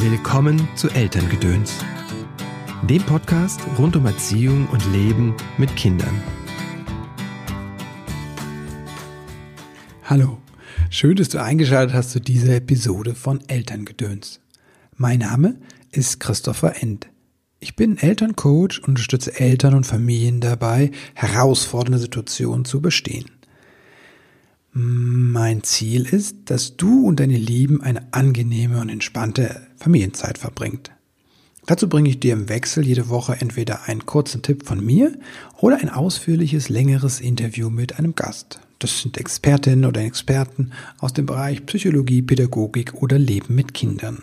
[0.00, 1.74] Willkommen zu Elterngedöns,
[2.88, 6.22] dem Podcast rund um Erziehung und Leben mit Kindern.
[10.04, 10.38] Hallo,
[10.88, 14.40] schön, dass du eingeschaltet hast zu dieser Episode von Elterngedöns.
[14.94, 15.58] Mein Name
[15.90, 17.08] ist Christopher End.
[17.58, 23.37] Ich bin Elterncoach und unterstütze Eltern und Familien dabei, herausfordernde Situationen zu bestehen.
[24.72, 30.90] Mein Ziel ist, dass du und deine Lieben eine angenehme und entspannte Familienzeit verbringt.
[31.66, 35.18] Dazu bringe ich dir im Wechsel jede Woche entweder einen kurzen Tipp von mir
[35.58, 38.60] oder ein ausführliches, längeres Interview mit einem Gast.
[38.78, 44.22] Das sind Expertinnen oder Experten aus dem Bereich Psychologie, Pädagogik oder Leben mit Kindern.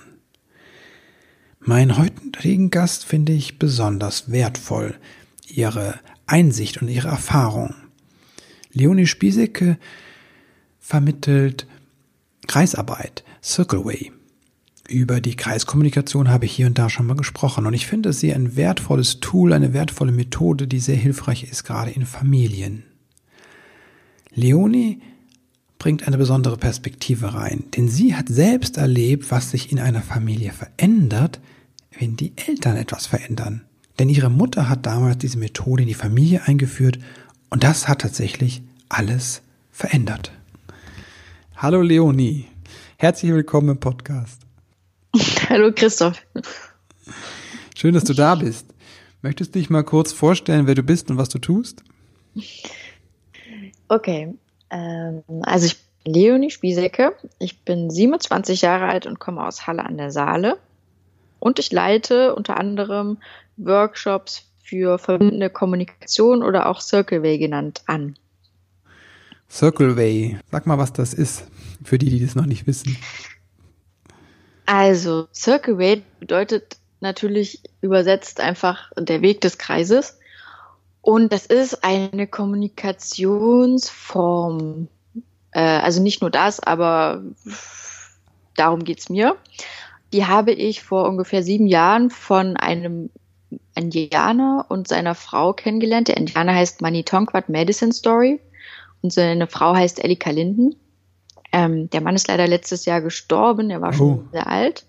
[1.60, 4.96] Meinen heutigen Gast finde ich besonders wertvoll.
[5.48, 7.76] Ihre Einsicht und ihre Erfahrung.
[8.72, 9.78] Leonie Spiesecke
[10.86, 11.66] vermittelt
[12.46, 14.12] Kreisarbeit, Circleway.
[14.88, 18.32] Über die Kreiskommunikation habe ich hier und da schon mal gesprochen und ich finde sie
[18.32, 22.84] ein wertvolles Tool, eine wertvolle Methode, die sehr hilfreich ist, gerade in Familien.
[24.36, 25.02] Leonie
[25.80, 30.52] bringt eine besondere Perspektive rein, denn sie hat selbst erlebt, was sich in einer Familie
[30.52, 31.40] verändert,
[31.98, 33.64] wenn die Eltern etwas verändern.
[33.98, 37.00] Denn ihre Mutter hat damals diese Methode in die Familie eingeführt
[37.50, 40.32] und das hat tatsächlich alles verändert.
[41.58, 42.48] Hallo Leonie,
[42.98, 44.42] herzlich willkommen im Podcast.
[45.50, 46.22] Hallo Christoph.
[47.78, 48.74] Schön, dass du da bist.
[49.22, 51.82] Möchtest du dich mal kurz vorstellen, wer du bist und was du tust?
[53.88, 54.34] Okay,
[54.70, 57.16] ähm, also ich bin Leonie Spiesecke.
[57.40, 60.58] Ich bin 27 Jahre alt und komme aus Halle an der Saale.
[61.40, 63.18] Und ich leite unter anderem
[63.56, 68.18] Workshops für verbindende Kommunikation oder auch Circleway genannt an.
[69.50, 70.38] Circleway.
[70.52, 71.46] Sag mal, was das ist,
[71.84, 72.98] für die, die das noch nicht wissen.
[74.66, 80.20] Also, Circleway bedeutet natürlich übersetzt einfach der Weg des Kreises.
[81.02, 84.88] Und das ist eine Kommunikationsform.
[85.52, 87.22] Äh, also nicht nur das, aber
[88.56, 89.36] darum geht's mir.
[90.14, 93.12] Die habe ich vor ungefähr sieben Jahren von einem
[93.76, 96.08] Indianer und seiner Frau kennengelernt.
[96.08, 98.40] Der Indianer heißt Manitonkwat Medicine Story
[99.06, 100.76] und seine Frau heißt Elika Linden.
[101.52, 103.94] Ähm, der Mann ist leider letztes Jahr gestorben, er war oh.
[103.94, 104.84] schon sehr alt.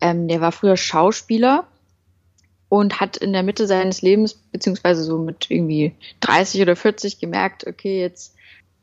[0.00, 1.68] Ähm, der war früher Schauspieler
[2.68, 7.68] und hat in der Mitte seines Lebens, beziehungsweise so mit irgendwie 30 oder 40 gemerkt,
[7.68, 8.34] okay, jetzt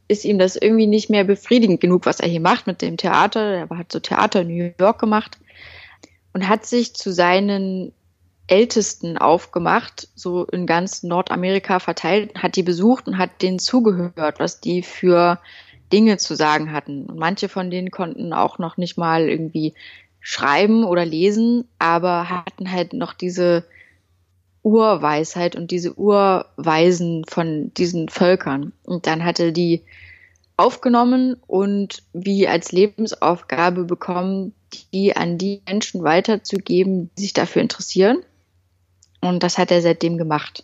[0.07, 3.41] ist ihm das irgendwie nicht mehr befriedigend genug, was er hier macht mit dem Theater.
[3.41, 5.37] Er hat so Theater in New York gemacht
[6.31, 7.91] und hat sich zu seinen
[8.47, 14.61] Ältesten aufgemacht, so in ganz Nordamerika verteilt, hat die besucht und hat denen zugehört, was
[14.61, 15.39] die für
[15.91, 17.05] Dinge zu sagen hatten.
[17.05, 19.73] Und manche von denen konnten auch noch nicht mal irgendwie
[20.19, 23.65] schreiben oder lesen, aber hatten halt noch diese
[24.63, 28.73] Urweisheit und diese Urweisen von diesen Völkern.
[28.83, 29.83] Und dann hatte die
[30.57, 34.53] aufgenommen und wie als Lebensaufgabe bekommen,
[34.93, 38.23] die an die Menschen weiterzugeben, die sich dafür interessieren.
[39.25, 40.63] Und das hat er seitdem gemacht.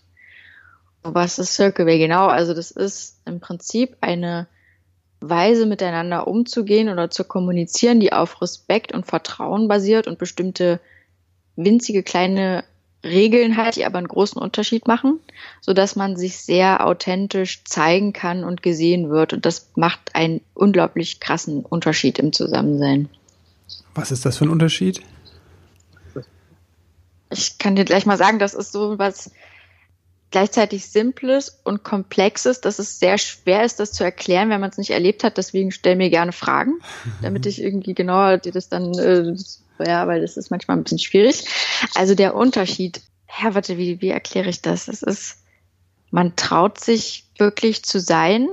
[1.03, 2.27] Was ist Circleway genau?
[2.27, 4.47] Also das ist im Prinzip eine
[5.19, 10.79] Weise miteinander umzugehen oder zu kommunizieren, die auf Respekt und Vertrauen basiert und bestimmte
[11.55, 12.63] winzige kleine
[13.03, 15.19] Regeln hat, die aber einen großen Unterschied machen,
[15.59, 19.33] so dass man sich sehr authentisch zeigen kann und gesehen wird.
[19.33, 23.09] Und das macht einen unglaublich krassen Unterschied im Zusammensein.
[23.95, 25.01] Was ist das für ein Unterschied?
[27.31, 29.31] Ich kann dir gleich mal sagen, das ist so was
[30.31, 34.77] gleichzeitig Simples und Komplexes, dass es sehr schwer ist, das zu erklären, wenn man es
[34.77, 35.37] nicht erlebt hat.
[35.37, 36.79] Deswegen stell mir gerne Fragen,
[37.21, 39.35] damit ich irgendwie genauer dir das dann, äh,
[39.85, 41.45] ja, weil das ist manchmal ein bisschen schwierig.
[41.95, 43.01] Also der Unterschied,
[43.41, 44.87] ja, warte, wie, wie erkläre ich das?
[44.87, 45.37] Es ist,
[46.11, 48.47] man traut sich wirklich zu sein.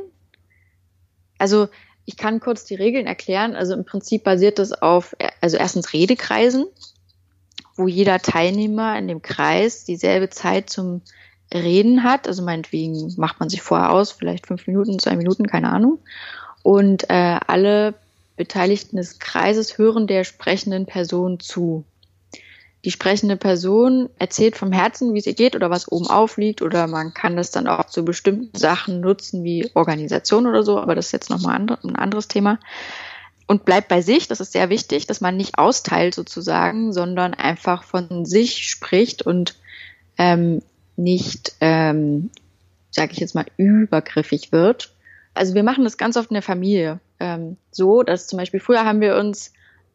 [1.38, 1.68] Also
[2.04, 3.54] ich kann kurz die Regeln erklären.
[3.54, 6.66] Also im Prinzip basiert das auf, also erstens Redekreisen
[7.78, 11.02] wo jeder Teilnehmer in dem Kreis dieselbe Zeit zum
[11.52, 12.26] Reden hat.
[12.26, 15.98] Also meinetwegen macht man sich vorher aus, vielleicht fünf Minuten, zwei Minuten, keine Ahnung.
[16.62, 17.94] Und äh, alle
[18.36, 21.84] Beteiligten des Kreises hören der sprechenden Person zu.
[22.84, 26.86] Die sprechende Person erzählt vom Herzen, wie es ihr geht oder was oben aufliegt oder
[26.86, 31.06] man kann das dann auch zu bestimmten Sachen nutzen wie Organisation oder so, aber das
[31.06, 32.60] ist jetzt nochmal ein anderes Thema
[33.48, 34.28] und bleibt bei sich.
[34.28, 39.56] Das ist sehr wichtig, dass man nicht austeilt sozusagen, sondern einfach von sich spricht und
[40.18, 40.62] ähm,
[40.96, 42.30] nicht, ähm,
[42.90, 44.94] sage ich jetzt mal, übergriffig wird.
[45.34, 48.84] Also wir machen das ganz oft in der Familie ähm, so, dass zum Beispiel früher
[48.84, 49.52] haben wir uns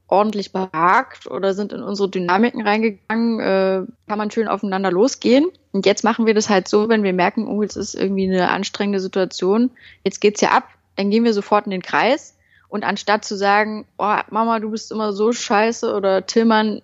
[0.08, 5.46] ordentlich behagt oder sind in unsere Dynamiken reingegangen, äh, kann man schön aufeinander losgehen.
[5.72, 8.50] Und jetzt machen wir das halt so, wenn wir merken, oh, jetzt ist irgendwie eine
[8.50, 9.72] anstrengende Situation,
[10.04, 12.36] jetzt geht's ja ab, dann gehen wir sofort in den Kreis.
[12.74, 16.82] Und anstatt zu sagen, oh, Mama, du bist immer so scheiße oder Tillmann,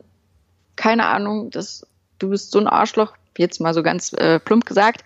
[0.75, 1.83] keine Ahnung, das,
[2.19, 5.03] du bist so ein Arschloch, jetzt mal so ganz äh, plump gesagt,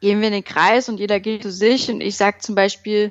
[0.00, 3.10] gehen wir in den Kreis und jeder geht zu sich und ich sag zum Beispiel,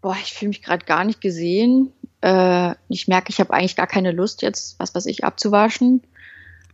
[0.00, 1.92] boah, ich fühle mich gerade gar nicht gesehen.
[2.20, 6.02] Äh, ich merke, ich habe eigentlich gar keine Lust jetzt, was weiß ich, abzuwaschen.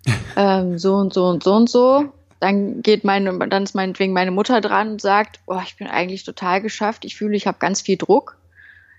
[0.36, 2.14] ähm, so und so und so und so.
[2.40, 6.24] Dann geht meine, dann ist meinetwegen meine Mutter dran und sagt, oh, ich bin eigentlich
[6.24, 7.04] total geschafft.
[7.04, 8.36] Ich fühle, ich habe ganz viel Druck.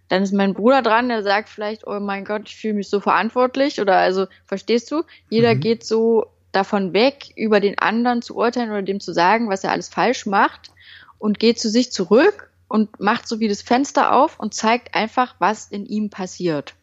[0.09, 3.00] Dann ist mein Bruder dran, der sagt vielleicht, oh mein Gott, ich fühle mich so
[3.00, 3.80] verantwortlich.
[3.80, 5.03] Oder also, verstehst du?
[5.30, 5.59] Jeder mhm.
[5.62, 9.71] geht so davon weg, über den anderen zu urteilen oder dem zu sagen, was er
[9.71, 10.71] alles falsch macht
[11.19, 15.36] und geht zu sich zurück und macht so wie das Fenster auf und zeigt einfach,
[15.39, 16.74] was in ihm passiert.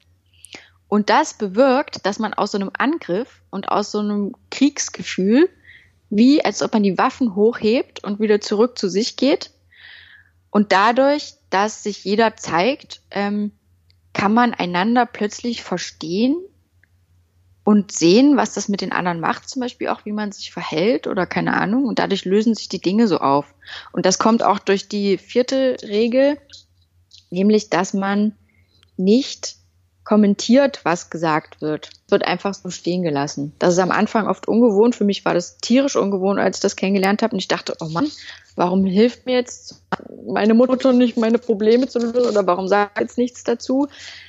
[0.88, 5.48] Und das bewirkt, dass man aus so einem Angriff und aus so einem Kriegsgefühl,
[6.16, 9.50] wie als ob man die Waffen hochhebt und wieder zurück zu sich geht.
[10.48, 13.52] Und dadurch, dass sich jeder zeigt, ähm,
[14.14, 16.36] kann man einander plötzlich verstehen
[17.64, 21.06] und sehen, was das mit den anderen macht, zum Beispiel auch, wie man sich verhält
[21.06, 21.84] oder keine Ahnung.
[21.84, 23.54] Und dadurch lösen sich die Dinge so auf.
[23.92, 26.38] Und das kommt auch durch die vierte Regel,
[27.28, 28.34] nämlich, dass man
[28.96, 29.56] nicht
[30.06, 31.90] kommentiert, was gesagt wird.
[32.06, 33.52] Es wird einfach so stehen gelassen.
[33.58, 34.94] Das ist am Anfang oft ungewohnt.
[34.94, 37.32] Für mich war das tierisch ungewohnt, als ich das kennengelernt habe.
[37.34, 38.06] Und ich dachte, oh Mann,
[38.54, 39.82] warum hilft mir jetzt
[40.24, 42.30] meine Mutter nicht, meine Probleme zu lösen?
[42.30, 43.88] Oder warum sagt jetzt nichts dazu?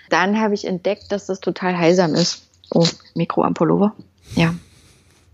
[0.09, 2.41] Dann habe ich entdeckt, dass das total heilsam ist.
[2.73, 3.95] Oh, Mikro am Pullover.
[4.35, 4.55] Ja.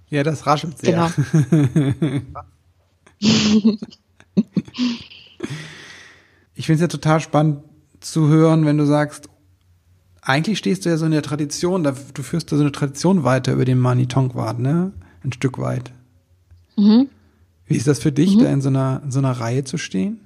[0.09, 0.91] Ja, das raschelt sehr.
[0.91, 1.09] Genau.
[6.53, 7.63] ich finde es ja total spannend
[8.01, 9.29] zu hören, wenn du sagst,
[10.25, 13.53] eigentlich stehst du ja so in der Tradition, du führst da so eine Tradition weiter
[13.53, 14.91] über den Mani Tonkwart, ne?
[15.23, 15.91] Ein Stück weit.
[16.75, 17.09] Mhm.
[17.65, 18.43] Wie ist das für dich, mhm.
[18.43, 20.19] da in so einer, in so einer Reihe zu stehen?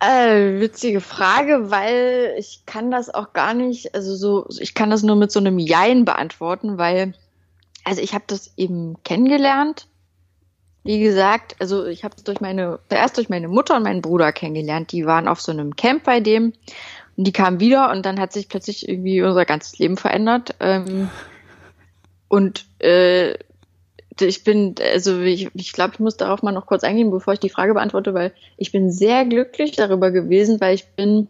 [0.00, 5.02] Äh, witzige Frage, weil ich kann das auch gar nicht, also so, ich kann das
[5.02, 7.14] nur mit so einem Jein beantworten, weil,
[7.84, 9.86] also ich habe das eben kennengelernt.
[10.82, 14.32] Wie gesagt, also ich habe es durch meine, zuerst durch meine Mutter und meinen Bruder
[14.32, 14.92] kennengelernt.
[14.92, 16.52] Die waren auf so einem Camp bei dem
[17.16, 20.54] und die kamen wieder und dann hat sich plötzlich irgendwie unser ganzes Leben verändert.
[20.60, 21.10] Ähm,
[22.28, 23.34] und äh,
[24.20, 27.40] ich bin, also ich, ich glaube, ich muss darauf mal noch kurz eingehen, bevor ich
[27.40, 31.28] die Frage beantworte, weil ich bin sehr glücklich darüber gewesen, weil ich bin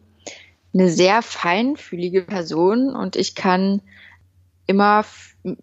[0.73, 3.81] eine sehr feinfühlige Person und ich kann
[4.67, 5.05] immer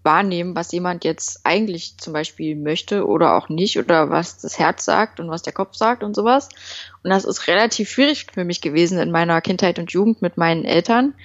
[0.03, 4.85] wahrnehmen, was jemand jetzt eigentlich zum Beispiel möchte oder auch nicht oder was das Herz
[4.85, 6.49] sagt und was der Kopf sagt und sowas.
[7.03, 10.65] Und das ist relativ schwierig für mich gewesen in meiner Kindheit und Jugend mit meinen
[10.65, 11.15] Eltern,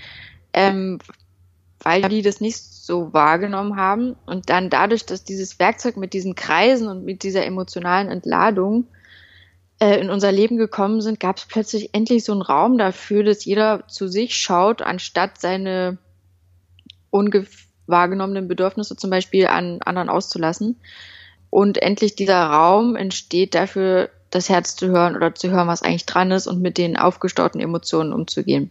[0.54, 0.98] ähm,
[1.80, 4.16] weil die das nicht so wahrgenommen haben.
[4.24, 8.86] Und dann dadurch, dass dieses Werkzeug mit diesen Kreisen und mit dieser emotionalen Entladung
[9.80, 13.44] äh, in unser Leben gekommen sind, gab es plötzlich endlich so einen Raum dafür, dass
[13.44, 15.98] jeder zu sich schaut, anstatt seine
[17.86, 20.76] unwahrgenommenen Bedürfnisse zum Beispiel an anderen auszulassen.
[21.50, 26.06] Und endlich dieser Raum entsteht dafür, das Herz zu hören oder zu hören, was eigentlich
[26.06, 28.70] dran ist und mit den aufgestauten Emotionen umzugehen.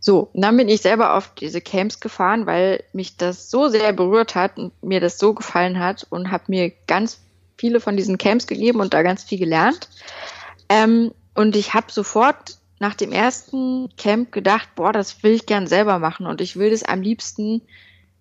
[0.00, 4.34] So, dann bin ich selber auf diese Camps gefahren, weil mich das so sehr berührt
[4.34, 7.20] hat und mir das so gefallen hat und habe mir ganz
[7.58, 9.90] viele von diesen Camps gegeben und da ganz viel gelernt.
[10.70, 15.66] Ähm, und ich habe sofort nach dem ersten Camp gedacht, boah, das will ich gern
[15.66, 17.60] selber machen und ich will das am liebsten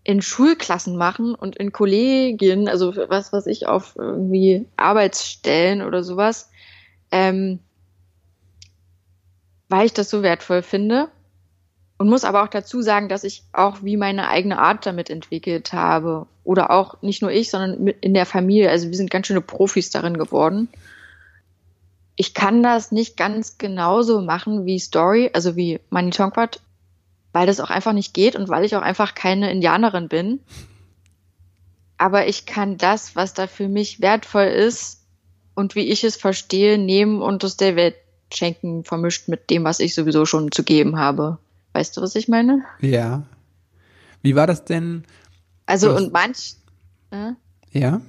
[0.09, 6.49] in Schulklassen machen und in Kollegien, also was was ich auf irgendwie Arbeitsstellen oder sowas,
[7.11, 7.59] ähm,
[9.67, 11.09] weil ich das so wertvoll finde
[11.99, 15.73] und muss aber auch dazu sagen, dass ich auch wie meine eigene Art damit entwickelt
[15.73, 16.25] habe.
[16.43, 18.71] Oder auch nicht nur ich, sondern in der Familie.
[18.71, 20.69] Also wir sind ganz schöne Profis darin geworden.
[22.15, 26.61] Ich kann das nicht ganz genauso machen wie Story, also wie Mani Tonkwat,
[27.33, 30.39] weil das auch einfach nicht geht und weil ich auch einfach keine Indianerin bin.
[31.97, 35.01] Aber ich kann das, was da für mich wertvoll ist
[35.53, 37.95] und wie ich es verstehe, nehmen und es der Welt
[38.33, 41.37] schenken, vermischt mit dem, was ich sowieso schon zu geben habe.
[41.73, 42.63] Weißt du, was ich meine?
[42.79, 43.23] Ja.
[44.21, 45.03] Wie war das denn?
[45.65, 46.55] Also und manch.
[47.11, 47.33] Äh?
[47.71, 48.01] Ja.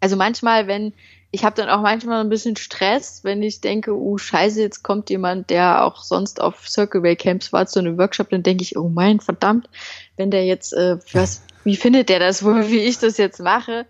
[0.00, 0.92] Also manchmal, wenn
[1.32, 5.10] ich habe dann auch manchmal ein bisschen Stress, wenn ich denke, oh Scheiße, jetzt kommt
[5.10, 8.76] jemand, der auch sonst auf Circle Way Camps war zu einem Workshop, dann denke ich,
[8.76, 9.68] oh mein verdammt,
[10.16, 13.86] wenn der jetzt äh, was, wie findet der das wohl, wie ich das jetzt mache?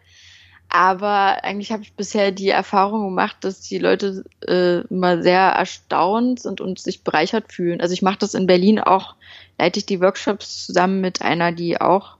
[0.68, 6.40] Aber eigentlich habe ich bisher die Erfahrung gemacht, dass die Leute äh, immer sehr erstaunt
[6.40, 7.80] sind und sich bereichert fühlen.
[7.80, 9.16] Also ich mache das in Berlin auch,
[9.58, 12.18] leite ich die Workshops zusammen mit einer, die auch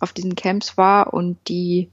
[0.00, 1.88] auf diesen Camps war und die,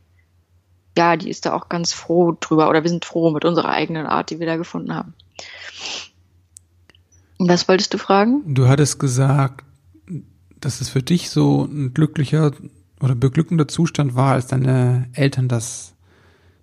[0.97, 4.05] ja, die ist da auch ganz froh drüber oder wir sind froh mit unserer eigenen
[4.05, 5.13] Art, die wir da gefunden haben.
[7.39, 8.53] Was wolltest du fragen?
[8.53, 9.65] Du hattest gesagt,
[10.59, 12.51] dass es für dich so ein glücklicher
[13.01, 15.93] oder beglückender Zustand war, als deine Eltern das,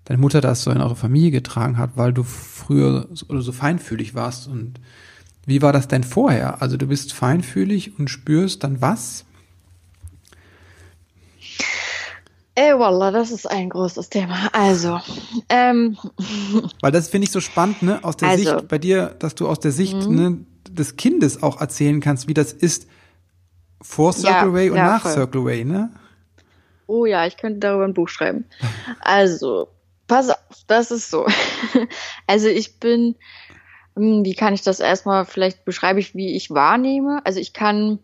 [0.05, 3.53] deine Mutter das so in eure Familie getragen hat, weil du früher so, oder so
[3.53, 4.49] feinfühlig warst.
[4.49, 4.81] Und
[5.45, 6.63] wie war das denn vorher?
[6.63, 9.27] Also du bist feinfühlig und spürst dann was?
[12.61, 14.51] Ey, Wallah, das ist ein großes Thema.
[14.53, 15.01] Also,
[15.49, 15.97] ähm,
[16.83, 19.49] weil das finde ich so spannend, ne, aus der also, Sicht bei dir, dass du
[19.49, 20.15] aus der Sicht mhm.
[20.15, 22.87] ne, des Kindes auch erzählen kannst, wie das ist
[23.81, 25.13] vor Circle ja, Way und ja, nach voll.
[25.13, 25.91] Circle Way, ne?
[26.87, 28.45] Oh ja, ich könnte darüber ein Buch schreiben.
[29.01, 29.69] Also,
[30.07, 30.37] pass auf,
[30.67, 31.27] das ist so.
[32.27, 33.15] Also ich bin,
[33.97, 37.23] hm, wie kann ich das erstmal, vielleicht beschreibe ich, wie ich wahrnehme.
[37.25, 38.01] Also ich kann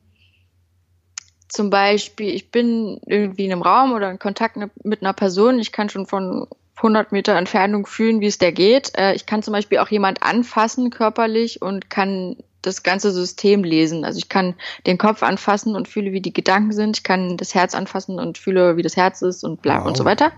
[1.56, 5.72] zum Beispiel, ich bin irgendwie in einem Raum oder in Kontakt mit einer Person, ich
[5.72, 6.46] kann schon von
[6.76, 8.92] 100 Meter Entfernung fühlen, wie es der geht.
[8.98, 14.04] Äh, ich kann zum Beispiel auch jemand anfassen körperlich und kann das ganze System lesen.
[14.04, 14.54] Also ich kann
[14.86, 16.98] den Kopf anfassen und fühle, wie die Gedanken sind.
[16.98, 19.86] Ich kann das Herz anfassen und fühle, wie das Herz ist und bla wow.
[19.86, 20.32] und so weiter.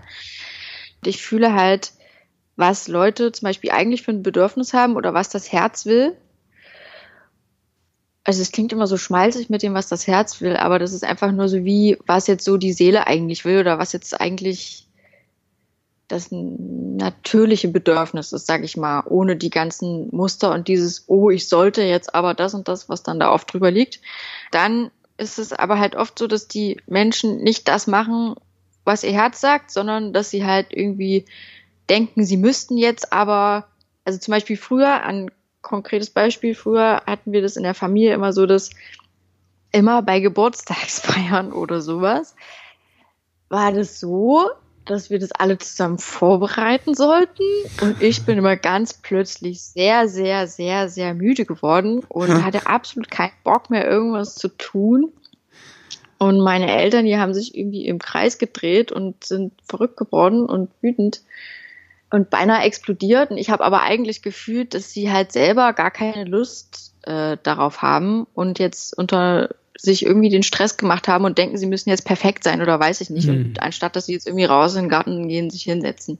[1.03, 1.91] Ich fühle halt,
[2.55, 6.15] was Leute zum Beispiel eigentlich für ein Bedürfnis haben oder was das Herz will.
[8.29, 11.03] Also es klingt immer so schmalzig mit dem, was das Herz will, aber das ist
[11.03, 14.85] einfach nur so wie, was jetzt so die Seele eigentlich will oder was jetzt eigentlich
[16.07, 21.49] das natürliche Bedürfnis ist, sage ich mal, ohne die ganzen Muster und dieses, oh, ich
[21.49, 23.99] sollte jetzt aber das und das, was dann da oft drüber liegt.
[24.51, 28.35] Dann ist es aber halt oft so, dass die Menschen nicht das machen,
[28.83, 31.25] was ihr Herz sagt, sondern dass sie halt irgendwie
[31.89, 33.69] denken, sie müssten jetzt aber,
[34.05, 35.31] also zum Beispiel früher, ein
[35.61, 38.69] konkretes Beispiel, früher hatten wir das in der Familie immer so, dass
[39.71, 42.35] immer bei Geburtstagsfeiern oder sowas,
[43.49, 44.49] war das so,
[44.85, 47.43] dass wir das alle zusammen vorbereiten sollten.
[47.81, 53.11] Und ich bin immer ganz plötzlich sehr, sehr, sehr, sehr müde geworden und hatte absolut
[53.11, 55.11] keinen Bock mehr, irgendwas zu tun.
[56.17, 60.69] Und meine Eltern, die haben sich irgendwie im Kreis gedreht und sind verrückt geworden und
[60.81, 61.21] wütend
[62.11, 63.31] und beinahe explodiert.
[63.31, 67.81] Und ich habe aber eigentlich gefühlt, dass sie halt selber gar keine Lust äh, darauf
[67.81, 72.05] haben und jetzt unter sich irgendwie den Stress gemacht haben und denken, sie müssen jetzt
[72.05, 73.27] perfekt sein oder weiß ich nicht.
[73.27, 73.35] Mhm.
[73.35, 76.19] Und anstatt, dass sie jetzt irgendwie raus in den Garten gehen, sich hinsetzen.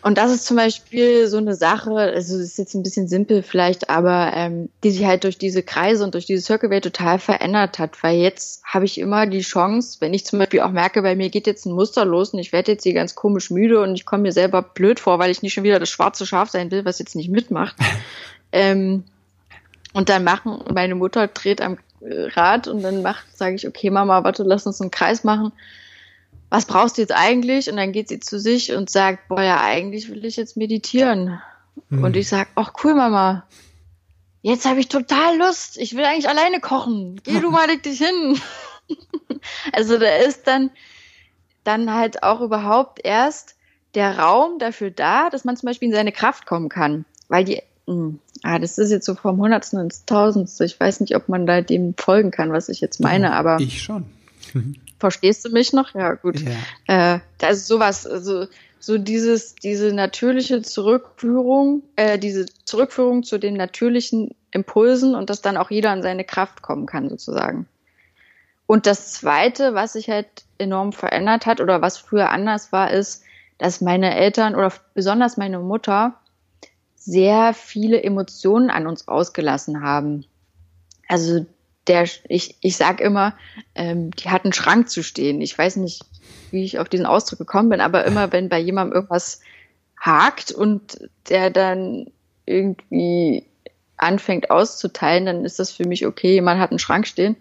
[0.00, 3.42] Und das ist zum Beispiel so eine Sache, also das ist jetzt ein bisschen simpel
[3.42, 7.18] vielleicht, aber ähm, die sich halt durch diese Kreise und durch diese Circle Way total
[7.18, 8.00] verändert hat.
[8.02, 11.30] Weil jetzt habe ich immer die Chance, wenn ich zum Beispiel auch merke, bei mir
[11.30, 14.06] geht jetzt ein Muster los und ich werde jetzt hier ganz komisch müde und ich
[14.06, 16.84] komme mir selber blöd vor, weil ich nicht schon wieder das schwarze Schaf sein will,
[16.84, 17.74] was jetzt nicht mitmacht.
[18.52, 19.02] ähm,
[19.94, 24.22] und dann machen, meine Mutter dreht am Rad und dann macht, sage ich, okay, Mama,
[24.22, 25.52] warte, lass uns einen Kreis machen.
[26.50, 27.70] Was brauchst du jetzt eigentlich?
[27.70, 31.40] Und dann geht sie zu sich und sagt, boah, ja, eigentlich will ich jetzt meditieren.
[31.90, 32.04] Mhm.
[32.04, 33.46] Und ich sag, ach cool, Mama.
[34.42, 35.76] Jetzt habe ich total Lust.
[35.76, 37.20] Ich will eigentlich alleine kochen.
[37.24, 38.40] Geh du mal leg dich hin.
[39.72, 40.70] also da ist dann,
[41.64, 43.56] dann halt auch überhaupt erst
[43.94, 47.04] der Raum dafür da, dass man zum Beispiel in seine Kraft kommen kann.
[47.28, 48.20] Weil die hm.
[48.42, 50.64] Ah, das ist jetzt so vom Hundertsten ins Tausendste.
[50.64, 53.58] Ich weiß nicht, ob man da dem folgen kann, was ich jetzt meine, aber.
[53.60, 54.04] Ich schon.
[54.98, 55.94] Verstehst du mich noch?
[55.94, 56.40] Ja, gut.
[56.40, 57.14] Ja.
[57.16, 58.46] Äh, da ist sowas, also
[58.80, 65.56] so dieses, diese natürliche Zurückführung, äh, diese Zurückführung zu den natürlichen Impulsen und dass dann
[65.56, 67.66] auch jeder an seine Kraft kommen kann, sozusagen.
[68.66, 70.28] Und das zweite, was sich halt
[70.58, 73.24] enorm verändert hat oder was früher anders war, ist,
[73.56, 76.14] dass meine Eltern oder besonders meine Mutter
[76.94, 80.26] sehr viele Emotionen an uns ausgelassen haben.
[81.08, 81.46] Also
[81.88, 83.34] der, ich, ich sag immer,
[83.74, 85.40] ähm, die hat einen Schrank zu stehen.
[85.40, 86.02] Ich weiß nicht,
[86.50, 89.40] wie ich auf diesen Ausdruck gekommen bin, aber immer wenn bei jemandem irgendwas
[89.98, 92.06] hakt und der dann
[92.46, 93.44] irgendwie
[93.96, 97.36] anfängt auszuteilen, dann ist das für mich okay, jemand hat einen Schrank stehen.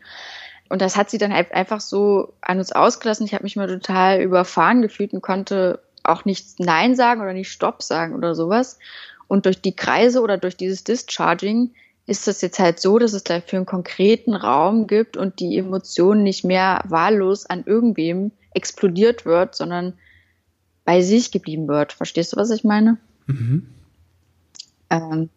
[0.70, 3.25] Und das hat sie dann halt einfach so an uns ausgelassen.
[3.25, 7.50] Ich habe mich mal total überfahren gefühlt und konnte auch nicht Nein sagen oder nicht
[7.50, 8.80] Stopp sagen oder sowas.
[9.27, 11.72] Und durch die Kreise oder durch dieses Discharging
[12.07, 16.23] ist es jetzt halt so, dass es dafür einen konkreten Raum gibt und die Emotion
[16.23, 19.93] nicht mehr wahllos an irgendwem explodiert wird, sondern
[20.85, 21.91] bei sich geblieben wird.
[21.91, 22.97] Verstehst du, was ich meine?
[23.27, 23.67] Mhm.
[24.89, 25.29] Ähm,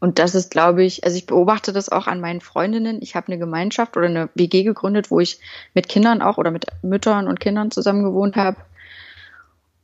[0.00, 3.00] und das ist, glaube ich, also ich beobachte das auch an meinen Freundinnen.
[3.02, 5.38] Ich habe eine Gemeinschaft oder eine WG gegründet, wo ich
[5.74, 8.56] mit Kindern auch oder mit Müttern und Kindern zusammen gewohnt habe.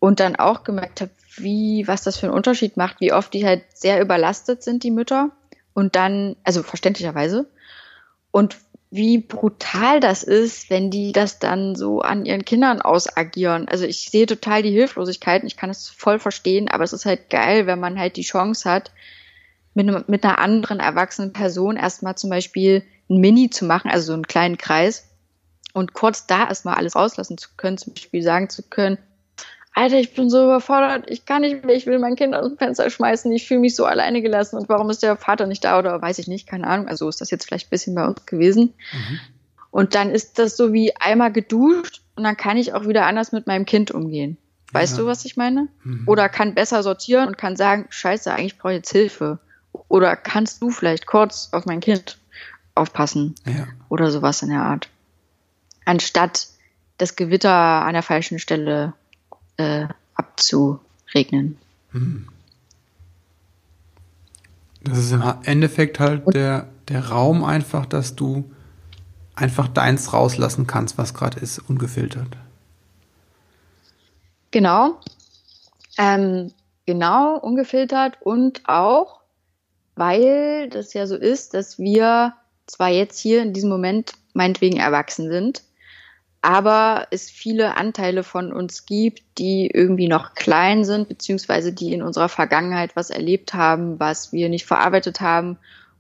[0.01, 3.47] Und dann auch gemerkt habe, wie, was das für einen Unterschied macht, wie oft die
[3.47, 5.31] halt sehr überlastet sind, die Mütter.
[5.77, 7.51] Und dann, also verständlicherweise.
[8.31, 8.57] Und
[8.91, 13.69] wie brutal das ist, wenn die das dann so an ihren Kindern ausagieren.
[13.69, 17.05] Also ich sehe total die Hilflosigkeit und ich kann es voll verstehen, aber es ist
[17.05, 18.91] halt geil, wenn man halt die Chance hat,
[19.75, 24.07] mit, einem, mit einer anderen erwachsenen Person erstmal zum Beispiel ein Mini zu machen, also
[24.07, 25.11] so einen kleinen Kreis
[25.75, 28.97] und kurz da erstmal alles rauslassen zu können, zum Beispiel sagen zu können,
[29.79, 32.57] Alter, ich bin so überfordert, ich kann nicht mehr, ich will mein Kind aus dem
[32.57, 35.79] Fenster schmeißen, ich fühle mich so alleine gelassen und warum ist der Vater nicht da
[35.79, 36.89] oder weiß ich nicht, keine Ahnung.
[36.89, 38.73] Also ist das jetzt vielleicht ein bisschen bei uns gewesen.
[38.93, 39.21] Mhm.
[39.71, 43.33] Und dann ist das so wie einmal geduscht und dann kann ich auch wieder anders
[43.33, 44.39] mit meinem Kind umgehen.
[44.73, 45.03] Weißt ja.
[45.03, 45.69] du, was ich meine?
[45.85, 46.05] Mhm.
[46.07, 49.41] Oder kann besser sortieren und kann sagen, scheiße, eigentlich brauche ich jetzt Hilfe.
[49.89, 52.17] Oder kannst du vielleicht kurz auf mein Kind
[52.75, 53.35] aufpassen?
[53.45, 53.67] Ja.
[53.91, 54.89] Oder sowas in der Art.
[55.85, 56.47] Anstatt
[56.97, 58.95] das Gewitter an der falschen Stelle
[59.57, 61.59] äh, abzuregnen.
[61.93, 62.29] Hm.
[64.83, 68.49] Das ist im Endeffekt halt der, der Raum einfach, dass du
[69.35, 72.37] einfach deins rauslassen kannst, was gerade ist, ungefiltert.
[74.53, 75.01] Genau.
[75.99, 76.53] Ähm,
[76.87, 79.21] genau, ungefiltert und auch,
[79.97, 82.35] weil das ja so ist, dass wir
[82.67, 85.63] zwar jetzt hier in diesem Moment meinetwegen erwachsen sind,
[86.47, 92.03] aber es viele Anteile von uns gibt, die irgendwie noch klein sind, beziehungsweise die in
[92.03, 95.59] unserer Vergangenheit was erlebt haben, was wir nicht verarbeitet haben,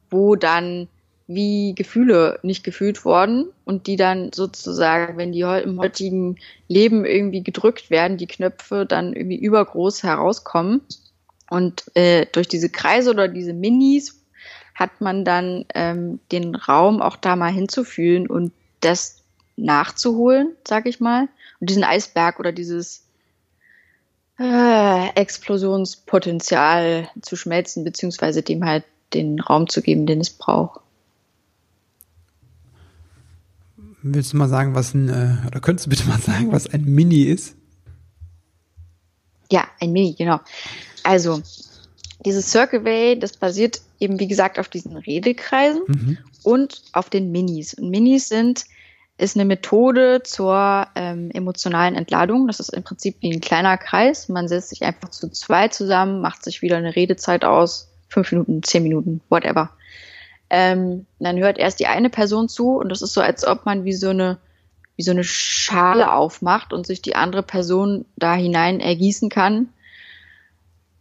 [0.09, 0.87] wo dann
[1.27, 6.37] wie Gefühle nicht gefühlt wurden und die dann sozusagen, wenn die im heutigen
[6.69, 10.81] Leben irgendwie gedrückt werden, die Knöpfe dann irgendwie übergroß herauskommen.
[11.51, 14.25] Und äh, durch diese Kreise oder diese Minis
[14.77, 19.26] hat man dann ähm, den Raum auch da mal hinzufühlen und das
[19.57, 21.29] nachzuholen, sag ich mal.
[21.61, 23.05] Und diesen Eisberg oder dieses
[24.39, 28.85] äh, Explosionspotenzial zu schmelzen, beziehungsweise dem halt
[29.15, 30.81] den Raum zu geben, den es braucht.
[34.03, 36.85] Willst du mal sagen, was ein, äh, oder könntest du bitte mal sagen, was ein
[36.85, 37.57] Mini ist?
[39.51, 40.41] Ja, ein Mini, genau.
[41.03, 41.43] Also,
[42.25, 46.19] dieses Circle Way, das basiert eben, wie gesagt, auf diesen Redekreisen mhm.
[46.43, 47.75] und auf den Minis.
[47.75, 48.67] Und Minis sind
[49.19, 52.47] ist eine Methode zur ähm, emotionalen Entladung.
[52.47, 54.29] Das ist im Prinzip wie ein kleiner Kreis.
[54.29, 58.63] Man setzt sich einfach zu zwei zusammen, macht sich wieder eine Redezeit aus, fünf Minuten,
[58.63, 59.71] zehn Minuten, whatever.
[60.51, 63.85] Ähm, dann hört erst die eine Person zu und das ist so, als ob man
[63.85, 64.39] wie so eine
[64.97, 69.69] wie so eine Schale aufmacht und sich die andere Person da hinein ergießen kann.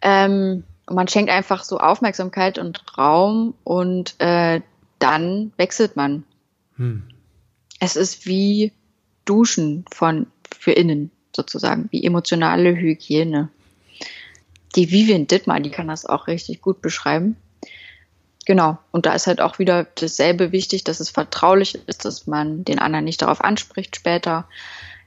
[0.02, 4.60] Ähm, und man schenkt einfach so Aufmerksamkeit und Raum und äh,
[5.00, 6.24] dann wechselt man.
[6.76, 7.04] Hm
[7.80, 8.72] es ist wie
[9.26, 13.50] Duschen von für innen sozusagen, wie emotionale Hygiene.
[14.76, 17.38] Die Vivian Dittmar, die kann das auch richtig gut beschreiben.
[18.46, 18.78] Genau.
[18.92, 22.80] Und da ist halt auch wieder dasselbe wichtig, dass es vertraulich ist, dass man den
[22.80, 24.48] anderen nicht darauf anspricht später,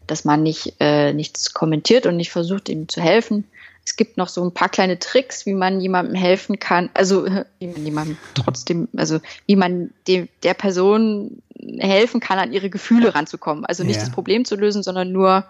[0.06, 3.44] dass man nicht äh, nichts kommentiert und nicht versucht, ihm zu helfen.
[3.88, 7.24] Es gibt noch so ein paar kleine Tricks, wie man jemandem helfen kann, also
[7.58, 11.40] wie man jemandem trotzdem, also wie man dem, der Person
[11.78, 13.64] helfen kann, an ihre Gefühle ranzukommen.
[13.64, 14.02] Also nicht ja.
[14.02, 15.46] das Problem zu lösen, sondern nur,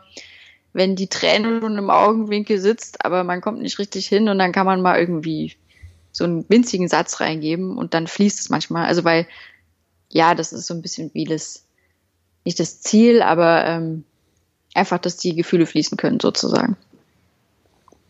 [0.72, 4.52] wenn die Träne schon im Augenwinkel sitzt, aber man kommt nicht richtig hin und dann
[4.52, 5.56] kann man mal irgendwie
[6.12, 8.86] so einen winzigen Satz reingeben und dann fließt es manchmal.
[8.86, 9.26] Also weil,
[10.10, 11.64] ja, das ist so ein bisschen wie das,
[12.44, 14.04] nicht das Ziel, aber ähm,
[14.74, 16.76] einfach, dass die Gefühle fließen können, sozusagen.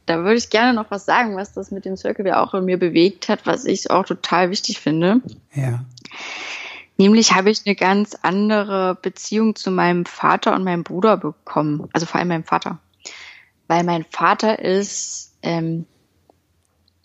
[0.09, 2.79] Da würde ich gerne noch was sagen, was das mit dem Circle auch in mir
[2.79, 5.21] bewegt hat, was ich auch total wichtig finde.
[5.55, 5.85] Ja.
[6.97, 11.88] Nämlich habe ich eine ganz andere Beziehung zu meinem Vater und meinem Bruder bekommen.
[11.92, 12.79] Also vor allem meinem Vater.
[13.66, 15.85] Weil mein Vater ist, ähm,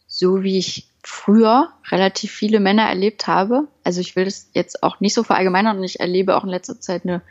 [0.07, 3.67] so wie ich früher relativ viele Männer erlebt habe.
[3.83, 6.79] Also ich will das jetzt auch nicht so verallgemeinern und ich erlebe auch in letzter
[6.79, 7.21] Zeit eine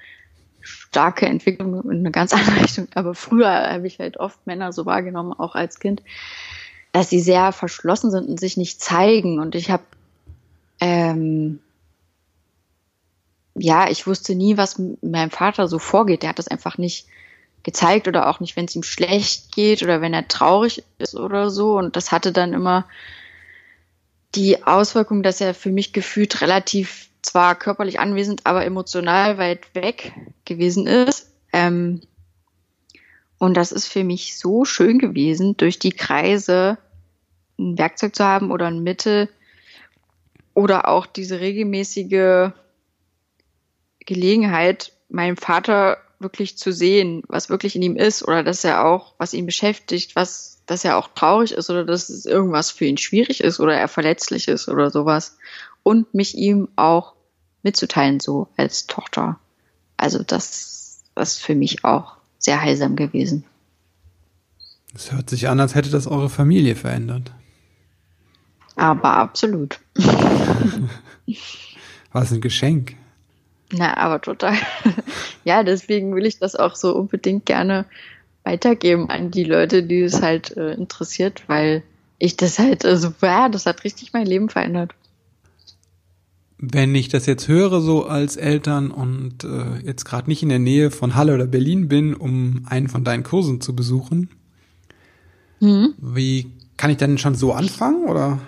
[0.92, 2.88] starke Entwicklung in eine ganz andere Richtung.
[2.94, 6.02] Aber früher habe ich halt oft Männer so wahrgenommen, auch als Kind,
[6.92, 9.40] dass sie sehr verschlossen sind und sich nicht zeigen.
[9.40, 9.84] Und ich habe
[10.80, 11.60] ähm,
[13.54, 16.22] ja, ich wusste nie, was meinem Vater so vorgeht.
[16.22, 17.06] Der hat das einfach nicht
[17.62, 21.50] gezeigt oder auch nicht, wenn es ihm schlecht geht oder wenn er traurig ist oder
[21.50, 21.78] so.
[21.78, 22.86] Und das hatte dann immer
[24.34, 30.12] die Auswirkung, dass er für mich gefühlt relativ zwar körperlich anwesend, aber emotional weit weg
[30.44, 31.30] gewesen ist.
[31.52, 32.02] Ähm,
[33.38, 36.78] und das ist für mich so schön gewesen, durch die Kreise
[37.58, 39.28] ein Werkzeug zu haben oder ein Mittel
[40.54, 42.50] oder auch diese regelmäßige
[44.00, 49.14] Gelegenheit, meinem Vater wirklich zu sehen, was wirklich in ihm ist oder dass er auch,
[49.18, 52.96] was ihn beschäftigt, was, dass er auch traurig ist oder dass es irgendwas für ihn
[52.96, 55.36] schwierig ist oder er verletzlich ist oder sowas.
[55.82, 57.14] Und mich ihm auch
[57.62, 59.38] mitzuteilen, so als Tochter.
[59.96, 63.44] Also das, ist für mich auch sehr heilsam gewesen.
[64.94, 67.32] Es hört sich an, als hätte das eure Familie verändert.
[68.76, 69.80] Aber absolut.
[72.12, 72.96] War es ein Geschenk?
[73.72, 74.54] Na, aber total.
[75.44, 77.86] ja, deswegen will ich das auch so unbedingt gerne
[78.44, 81.82] weitergeben an die Leute, die es halt äh, interessiert, weil
[82.18, 84.94] ich das halt, also ja, das hat richtig mein Leben verändert.
[86.64, 90.60] Wenn ich das jetzt höre, so als Eltern und äh, jetzt gerade nicht in der
[90.60, 94.30] Nähe von Halle oder Berlin bin, um einen von deinen Kursen zu besuchen,
[95.58, 95.92] mhm.
[95.98, 98.38] wie kann ich denn schon so anfangen oder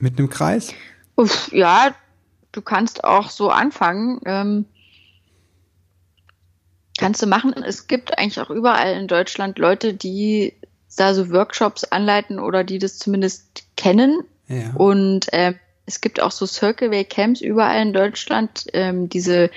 [0.00, 0.74] mit einem Kreis?
[1.14, 1.94] Uff, ja,
[2.50, 4.18] du kannst auch so anfangen.
[4.24, 4.64] Ähm,
[6.98, 7.54] kannst du machen.
[7.64, 10.54] Es gibt eigentlich auch überall in Deutschland Leute, die
[10.96, 14.22] da so Workshops anleiten oder die das zumindest kennen.
[14.48, 14.72] Ja.
[14.74, 15.54] Und ähm,
[15.86, 18.66] es gibt auch so Circleway Camps überall in Deutschland.
[18.72, 19.50] Ähm, diese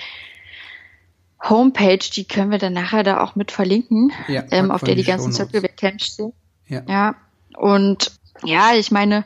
[1.41, 5.03] Homepage, die können wir dann nachher da auch mit verlinken, ja, ähm, auf der die
[5.03, 6.33] ganzen Circleway Camps stehen.
[6.67, 6.83] Ja.
[6.87, 7.15] ja.
[7.55, 8.11] Und
[8.43, 9.25] ja, ich meine,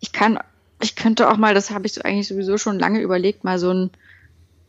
[0.00, 0.38] ich kann,
[0.80, 3.72] ich könnte auch mal, das habe ich so eigentlich sowieso schon lange überlegt, mal so
[3.72, 3.90] ein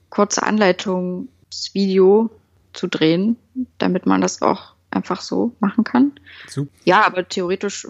[0.09, 2.29] kurze Anleitungsvideo
[2.73, 3.37] zu drehen,
[3.77, 6.13] damit man das auch einfach so machen kann.
[6.47, 6.71] Super.
[6.85, 7.87] Ja, aber theoretisch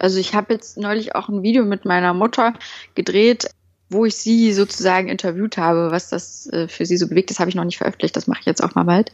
[0.00, 2.54] also ich habe jetzt neulich auch ein Video mit meiner Mutter
[2.94, 3.50] gedreht,
[3.90, 7.30] wo ich sie sozusagen interviewt habe, was das äh, für sie so bewegt.
[7.30, 9.12] Das habe ich noch nicht veröffentlicht, das mache ich jetzt auch mal bald.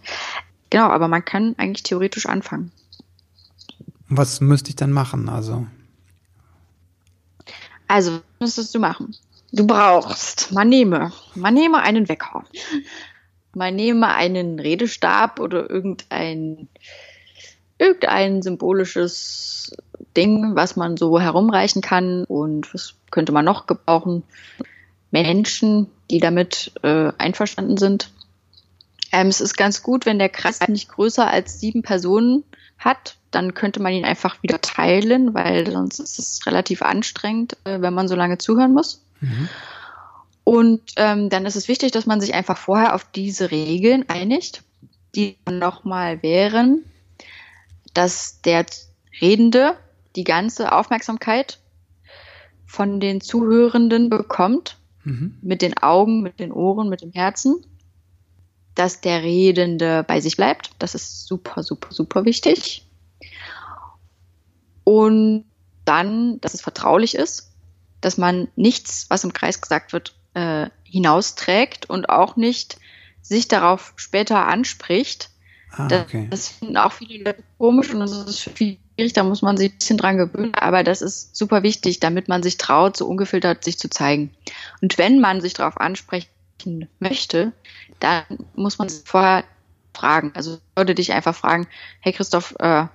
[0.70, 2.70] Genau, aber man kann eigentlich theoretisch anfangen.
[4.09, 5.29] Was müsste ich dann machen?
[5.29, 5.66] Also,
[7.88, 9.16] also was müsstest du machen?
[9.53, 12.44] Du brauchst, man nehme, man nehme einen Wecker.
[13.55, 16.68] Man nehme einen Redestab oder irgendein
[17.79, 19.75] irgendein symbolisches
[20.16, 24.22] Ding, was man so herumreichen kann und was könnte man noch gebrauchen?
[25.11, 28.11] Menschen, die damit äh, einverstanden sind.
[29.12, 32.44] Ähm, es ist ganz gut, wenn der Kreis nicht größer als sieben Personen
[32.78, 37.80] hat, dann könnte man ihn einfach wieder teilen, weil sonst ist es relativ anstrengend, äh,
[37.80, 39.02] wenn man so lange zuhören muss.
[39.20, 39.48] Mhm.
[40.44, 44.62] Und ähm, dann ist es wichtig, dass man sich einfach vorher auf diese Regeln einigt,
[45.14, 46.85] die nochmal wären,
[47.94, 48.66] dass der
[49.20, 49.76] Redende
[50.16, 51.59] die ganze Aufmerksamkeit
[52.66, 55.38] von den Zuhörenden bekommt, mhm.
[55.42, 57.64] mit den Augen, mit den Ohren, mit dem Herzen,
[58.74, 60.70] dass der Redende bei sich bleibt.
[60.79, 62.87] Das ist super, super, super wichtig.
[64.85, 65.44] Und
[65.85, 67.52] dann, dass es vertraulich ist,
[68.00, 72.79] dass man nichts, was im Kreis gesagt wird, äh, hinausträgt und auch nicht
[73.22, 75.31] sich darauf später anspricht,
[75.76, 76.26] Ah, okay.
[76.31, 78.40] Das finden auch viele Leute komisch und das ist
[78.96, 82.28] schwierig, da muss man sich ein bisschen dran gewöhnen, aber das ist super wichtig, damit
[82.28, 84.35] man sich traut, so ungefiltert sich zu zeigen.
[84.80, 87.52] Und wenn man sich darauf ansprechen möchte,
[88.00, 89.44] dann muss man vorher
[89.94, 90.32] fragen.
[90.35, 91.66] Also würde dich einfach fragen,
[92.00, 92.87] hey Christoph, äh,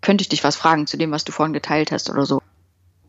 [0.00, 2.40] könnte ich dich was fragen zu dem, was du vorhin geteilt hast oder so.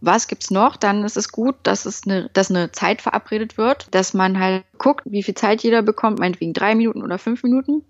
[0.02, 0.78] Was gibt's noch?
[0.78, 4.64] Dann ist es gut, dass es eine, dass eine Zeit verabredet wird, dass man halt
[4.78, 7.84] guckt, wie viel Zeit jeder bekommt, meinetwegen drei Minuten oder fünf Minuten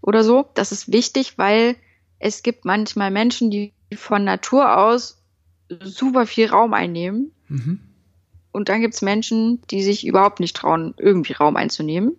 [0.00, 0.46] oder so.
[0.54, 1.76] Das ist wichtig, weil
[2.18, 5.22] es gibt manchmal Menschen, die von Natur aus
[5.68, 7.32] super viel Raum einnehmen.
[7.48, 7.80] Mhm.
[8.52, 12.10] Und dann gibt es Menschen, die sich überhaupt nicht trauen, irgendwie Raum einzunehmen.
[12.10, 12.18] Und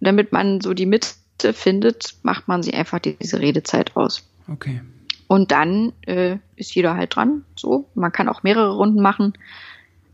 [0.00, 4.26] damit man so die Mitte findet, macht man sich einfach diese Redezeit aus.
[4.48, 4.80] Okay.
[5.26, 7.44] Und dann äh, ist jeder halt dran.
[7.56, 9.34] So, man kann auch mehrere Runden machen.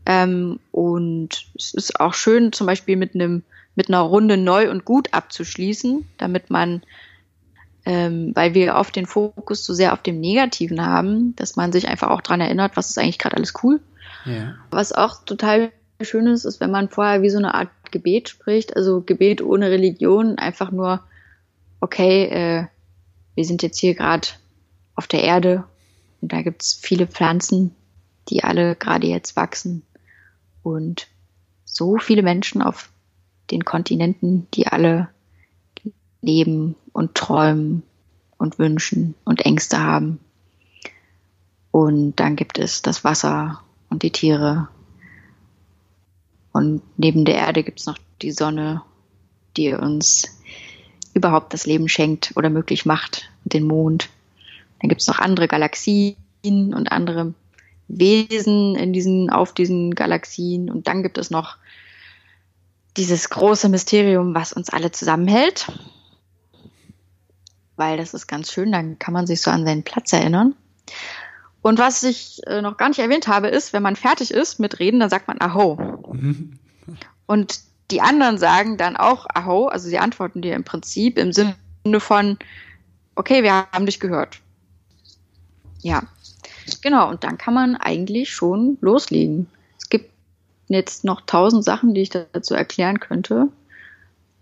[0.05, 3.43] Ähm, und es ist auch schön, zum Beispiel mit einem
[3.75, 6.81] mit einer Runde neu und gut abzuschließen, damit man,
[7.85, 11.87] ähm, weil wir oft den Fokus so sehr auf dem Negativen haben, dass man sich
[11.87, 13.79] einfach auch dran erinnert, was ist eigentlich gerade alles cool.
[14.25, 14.55] Ja.
[14.69, 18.75] Was auch total schön ist, ist, wenn man vorher wie so eine Art Gebet spricht,
[18.75, 21.01] also Gebet ohne Religion, einfach nur,
[21.79, 22.65] okay, äh,
[23.35, 24.27] wir sind jetzt hier gerade
[24.95, 25.63] auf der Erde
[26.21, 27.75] und da gibt's viele Pflanzen,
[28.29, 29.83] die alle gerade jetzt wachsen
[30.63, 31.07] und
[31.65, 32.89] so viele Menschen auf
[33.49, 35.09] den Kontinenten, die alle
[36.21, 37.83] leben und träumen
[38.37, 40.19] und wünschen und Ängste haben.
[41.71, 44.67] Und dann gibt es das Wasser und die Tiere.
[46.51, 48.81] Und neben der Erde gibt es noch die Sonne,
[49.57, 50.37] die uns
[51.13, 54.09] überhaupt das Leben schenkt oder möglich macht, und den Mond.
[54.79, 57.33] Dann gibt es noch andere Galaxien und andere
[57.87, 60.69] Wesen in diesen, auf diesen Galaxien.
[60.69, 61.57] Und dann gibt es noch
[62.97, 65.67] dieses große Mysterium, was uns alle zusammenhält.
[67.81, 70.53] Weil das ist ganz schön, dann kann man sich so an seinen Platz erinnern.
[71.63, 74.79] Und was ich äh, noch gar nicht erwähnt habe, ist, wenn man fertig ist mit
[74.79, 75.79] Reden, dann sagt man Aho.
[76.13, 76.59] Mhm.
[77.25, 81.55] Und die anderen sagen dann auch Aho, also sie antworten dir im Prinzip im Sinne
[81.97, 82.37] von,
[83.15, 84.37] okay, wir haben dich gehört.
[85.81, 86.03] Ja,
[86.83, 87.09] genau.
[87.09, 89.47] Und dann kann man eigentlich schon loslegen.
[89.79, 90.11] Es gibt
[90.67, 93.47] jetzt noch tausend Sachen, die ich dazu erklären könnte,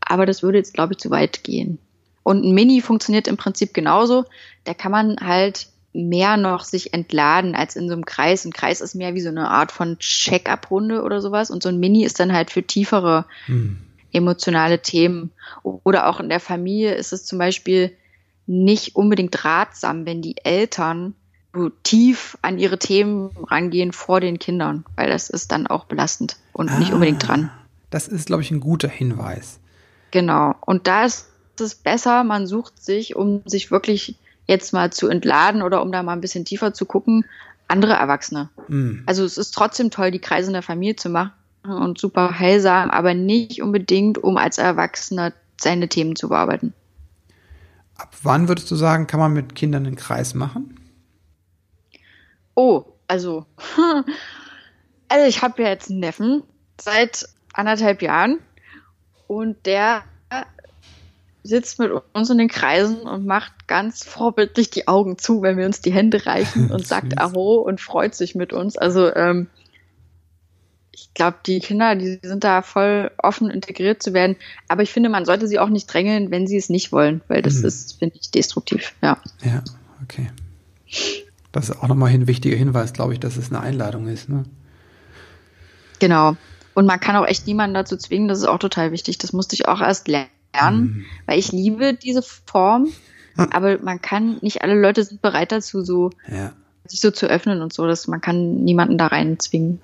[0.01, 1.79] aber das würde jetzt, glaube ich, zu weit gehen.
[2.23, 4.25] Und ein Mini funktioniert im Prinzip genauso.
[4.63, 8.45] Da kann man halt mehr noch sich entladen als in so einem Kreis.
[8.45, 11.49] Ein Kreis ist mehr wie so eine Art von Check-up-Runde oder sowas.
[11.49, 13.77] Und so ein Mini ist dann halt für tiefere hm.
[14.11, 15.31] emotionale Themen.
[15.63, 17.91] Oder auch in der Familie ist es zum Beispiel
[18.45, 21.15] nicht unbedingt ratsam, wenn die Eltern
[21.53, 26.37] so tief an ihre Themen rangehen vor den Kindern, weil das ist dann auch belastend
[26.53, 27.51] und ah, nicht unbedingt dran.
[27.89, 29.59] Das ist, glaube ich, ein guter Hinweis.
[30.11, 30.55] Genau.
[30.61, 31.27] Und da ist
[31.59, 34.15] es besser, man sucht sich, um sich wirklich
[34.47, 37.25] jetzt mal zu entladen oder um da mal ein bisschen tiefer zu gucken,
[37.67, 38.49] andere Erwachsene.
[38.67, 39.03] Mhm.
[39.05, 41.31] Also es ist trotzdem toll, die Kreise in der Familie zu machen
[41.63, 46.73] und super heilsam, aber nicht unbedingt, um als Erwachsener seine Themen zu bearbeiten.
[47.95, 50.79] Ab wann würdest du sagen, kann man mit Kindern einen Kreis machen?
[52.55, 53.45] Oh, also,
[55.09, 56.43] also ich habe ja jetzt einen Neffen
[56.79, 58.39] seit anderthalb Jahren
[59.27, 60.03] und der
[61.43, 65.65] sitzt mit uns in den Kreisen und macht ganz vorbildlich die Augen zu, wenn wir
[65.65, 68.77] uns die Hände reichen und sagt Aho und freut sich mit uns.
[68.77, 69.47] Also ähm,
[70.91, 74.35] ich glaube, die Kinder, die sind da voll offen integriert zu werden.
[74.67, 77.41] Aber ich finde, man sollte sie auch nicht drängeln, wenn sie es nicht wollen, weil
[77.41, 77.65] das mhm.
[77.65, 78.93] ist, finde ich, destruktiv.
[79.01, 79.17] Ja.
[79.43, 79.63] Ja,
[80.03, 80.29] okay.
[81.51, 84.27] Das ist auch nochmal ein wichtiger Hinweis, glaube ich, dass es eine Einladung ist.
[84.27, 84.43] Ne?
[85.99, 86.35] Genau.
[86.73, 89.17] Und man kann auch echt niemanden dazu zwingen, das ist auch total wichtig.
[89.17, 91.05] Das musste ich auch erst lernen lernen, mhm.
[91.25, 92.87] weil ich liebe diese Form,
[93.51, 96.51] aber man kann, nicht alle Leute sind bereit dazu, so ja.
[96.85, 99.81] sich so zu öffnen und so, dass man kann niemanden da rein zwingen.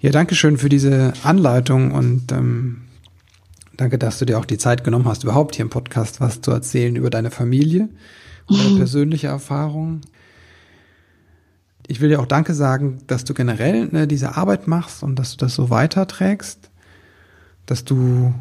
[0.00, 2.82] Ja, danke schön für diese Anleitung und ähm,
[3.76, 6.50] danke, dass du dir auch die Zeit genommen hast, überhaupt hier im Podcast was zu
[6.50, 7.88] erzählen über deine Familie
[8.46, 10.02] und deine persönliche Erfahrung.
[11.86, 15.32] Ich will dir auch Danke sagen, dass du generell ne, diese Arbeit machst und dass
[15.32, 16.70] du das so weiterträgst,
[17.66, 18.34] dass du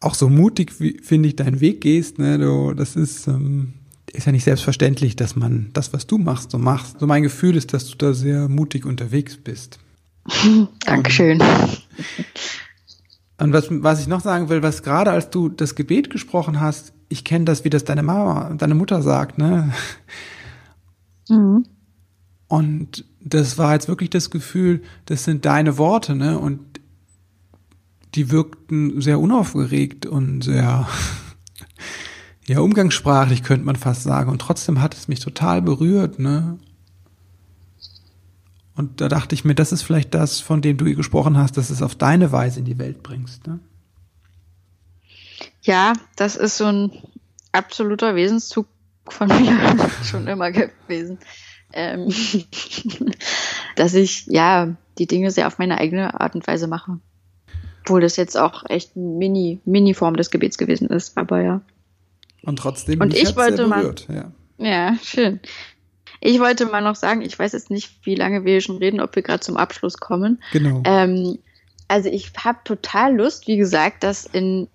[0.00, 2.18] auch so mutig, finde ich, deinen Weg gehst.
[2.18, 2.38] Ne?
[2.38, 3.74] Du, das ist, ähm,
[4.12, 6.98] ist ja nicht selbstverständlich, dass man das, was du machst, so machst.
[7.00, 9.78] So mein Gefühl ist, dass du da sehr mutig unterwegs bist.
[10.86, 11.42] Dankeschön.
[13.38, 16.92] Und was, was ich noch sagen will, was gerade als du das Gebet gesprochen hast,
[17.08, 19.72] ich kenne das, wie das deine Mama, deine Mutter sagt, ne?
[21.28, 21.64] Mhm.
[22.48, 26.38] Und das war jetzt wirklich das Gefühl, das sind deine Worte, ne?
[26.38, 26.60] Und
[28.14, 30.88] die wirkten sehr unaufgeregt und sehr,
[32.46, 34.30] ja, umgangssprachlich könnte man fast sagen.
[34.30, 36.58] Und trotzdem hat es mich total berührt, ne?
[38.74, 41.70] Und da dachte ich mir, das ist vielleicht das, von dem du gesprochen hast, dass
[41.70, 43.60] es auf deine Weise in die Welt bringst, ne?
[45.62, 46.92] Ja, das ist so ein
[47.52, 48.66] absoluter Wesenszug
[49.06, 51.18] von mir schon immer gewesen.
[51.72, 52.12] Ähm,
[53.76, 56.98] dass ich ja die Dinge sehr auf meine eigene Art und Weise mache.
[57.82, 61.60] Obwohl das jetzt auch echt Mini, Mini-Form des Gebets gewesen ist, aber ja.
[62.42, 64.32] Und trotzdem und ich wollte mal, ja.
[64.58, 65.40] ja, schön.
[66.20, 69.16] Ich wollte mal noch sagen, ich weiß jetzt nicht, wie lange wir schon reden, ob
[69.16, 70.42] wir gerade zum Abschluss kommen.
[70.52, 70.82] Genau.
[70.84, 71.38] Ähm,
[71.88, 74.68] also ich habe total Lust, wie gesagt, das in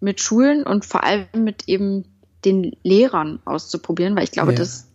[0.00, 2.04] mit Schulen und vor allem mit eben
[2.44, 4.58] den Lehrern auszuprobieren, weil ich glaube, ja.
[4.58, 4.88] dass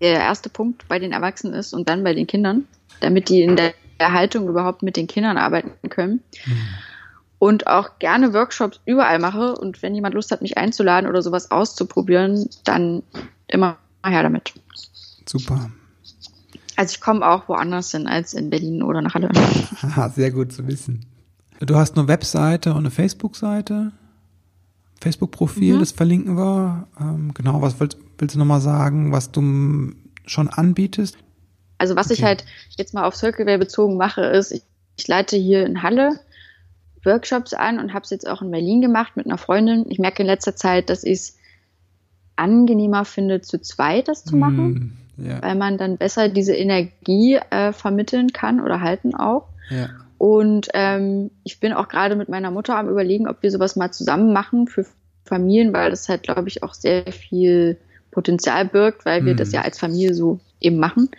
[0.00, 2.66] der erste Punkt bei den Erwachsenen ist und dann bei den Kindern,
[3.00, 3.72] damit die in der
[4.04, 6.22] Erhaltung überhaupt mit den Kindern arbeiten können.
[6.46, 6.58] Mhm.
[7.38, 9.54] Und auch gerne Workshops überall mache.
[9.54, 13.02] Und wenn jemand Lust hat, mich einzuladen oder sowas auszuprobieren, dann
[13.48, 14.54] immer her damit.
[15.26, 15.70] Super.
[16.76, 19.30] Also ich komme auch woanders hin als in Berlin oder nach Halle.
[19.82, 21.06] Aha, sehr gut zu wissen.
[21.60, 23.92] Du hast eine Webseite und eine Facebook-Seite.
[25.00, 25.80] Facebook-Profil, mhm.
[25.80, 26.88] das verlinken wir.
[26.98, 29.92] Ähm, genau, was willst, willst du nochmal sagen, was du
[30.26, 31.18] schon anbietest?
[31.78, 32.14] Also was okay.
[32.14, 32.44] ich halt
[32.76, 34.62] jetzt mal auf Circleware bezogen mache, ist, ich,
[34.96, 36.20] ich leite hier in Halle
[37.04, 39.86] Workshops an und habe es jetzt auch in Berlin gemacht mit einer Freundin.
[39.88, 41.36] Ich merke in letzter Zeit, dass ich es
[42.36, 45.42] angenehmer finde, zu zweit das zu machen, mm, yeah.
[45.42, 49.48] weil man dann besser diese Energie äh, vermitteln kann oder halten auch.
[49.70, 49.90] Yeah.
[50.18, 53.92] Und ähm, ich bin auch gerade mit meiner Mutter am überlegen, ob wir sowas mal
[53.92, 54.86] zusammen machen für
[55.24, 57.78] Familien, weil das halt, glaube ich, auch sehr viel
[58.10, 59.36] Potenzial birgt, weil wir mm.
[59.36, 61.10] das ja als Familie so eben machen.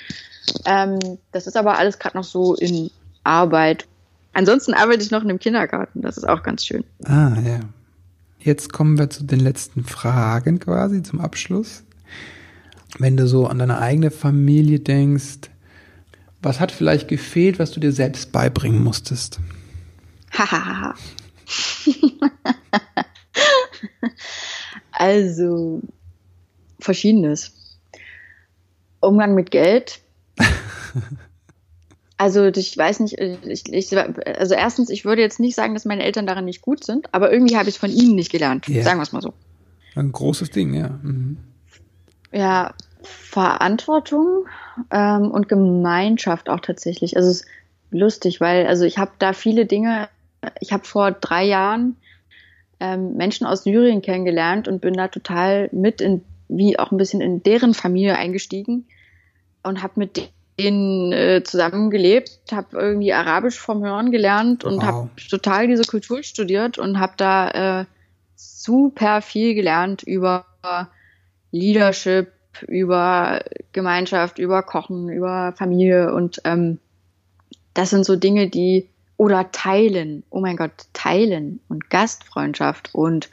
[0.65, 0.99] Ähm,
[1.31, 2.91] das ist aber alles gerade noch so in
[3.23, 3.87] Arbeit.
[4.33, 6.01] Ansonsten arbeite ich noch in einem Kindergarten.
[6.01, 6.83] Das ist auch ganz schön.
[7.05, 7.59] Ah, ja.
[8.39, 11.83] jetzt kommen wir zu den letzten Fragen quasi zum Abschluss.
[12.99, 15.49] Wenn du so an deine eigene Familie denkst,
[16.41, 19.39] was hat vielleicht gefehlt, was du dir selbst beibringen musstest?
[20.31, 20.95] Hahaha.
[24.91, 25.81] also,
[26.79, 27.53] verschiedenes.
[29.05, 29.99] Umgang mit Geld.
[32.17, 36.03] Also ich weiß nicht, ich, ich, also erstens, ich würde jetzt nicht sagen, dass meine
[36.03, 38.69] Eltern daran nicht gut sind, aber irgendwie habe ich es von ihnen nicht gelernt.
[38.69, 38.83] Yeah.
[38.83, 39.33] Sagen wir es mal so.
[39.95, 40.97] Ein großes Ding, ja.
[41.03, 41.37] Mhm.
[42.31, 44.45] Ja, Verantwortung
[44.91, 47.17] ähm, und Gemeinschaft auch tatsächlich.
[47.17, 47.47] Also es ist
[47.91, 50.07] lustig, weil also ich habe da viele Dinge.
[50.61, 51.97] Ich habe vor drei Jahren
[52.79, 57.19] ähm, Menschen aus Syrien kennengelernt und bin da total mit in, wie auch ein bisschen
[57.19, 58.85] in deren Familie eingestiegen
[59.65, 64.83] und habe mit denen äh, zusammen gelebt, habe irgendwie Arabisch vom Hören gelernt und wow.
[64.83, 67.85] habe total diese Kultur studiert und habe da äh,
[68.35, 70.45] super viel gelernt über
[71.51, 72.31] Leadership,
[72.67, 73.41] über
[73.73, 76.79] Gemeinschaft, über Kochen, über Familie und ähm,
[77.73, 83.29] das sind so Dinge, die oder teilen, oh mein Gott, teilen und Gastfreundschaft und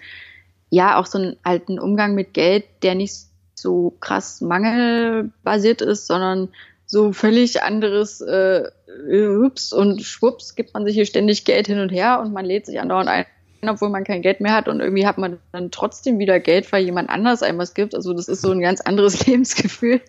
[0.70, 3.26] ja, auch so einen alten Umgang mit Geld, der nicht
[3.62, 6.48] so krass mangelbasiert ist, sondern
[6.86, 8.64] so völlig anderes äh,
[9.10, 12.66] Hups und Schwupps gibt man sich hier ständig Geld hin und her und man lädt
[12.66, 13.24] sich andauernd ein,
[13.66, 16.84] obwohl man kein Geld mehr hat und irgendwie hat man dann trotzdem wieder Geld, weil
[16.84, 17.94] jemand anders einem was gibt.
[17.94, 20.02] Also das ist so ein ganz anderes Lebensgefühl.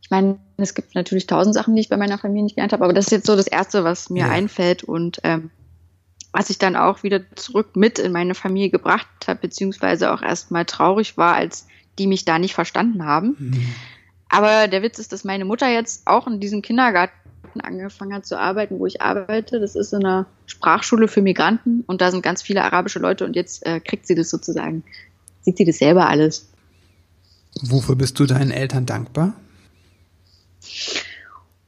[0.00, 2.84] Ich meine, es gibt natürlich tausend Sachen, die ich bei meiner Familie nicht gelernt habe,
[2.84, 4.30] aber das ist jetzt so das Erste, was mir ja.
[4.30, 5.50] einfällt und ähm,
[6.32, 10.64] was ich dann auch wieder zurück mit in meine Familie gebracht habe, beziehungsweise auch erstmal
[10.64, 13.36] traurig war, als die mich da nicht verstanden haben.
[13.38, 13.64] Mhm
[14.34, 17.12] aber der Witz ist, dass meine Mutter jetzt auch in diesem Kindergarten
[17.60, 19.60] angefangen hat zu arbeiten, wo ich arbeite.
[19.60, 23.36] Das ist in einer Sprachschule für Migranten und da sind ganz viele arabische Leute und
[23.36, 24.82] jetzt äh, kriegt sie das sozusagen,
[25.42, 26.48] sieht sie das selber alles.
[27.62, 29.34] Wofür bist du deinen Eltern dankbar?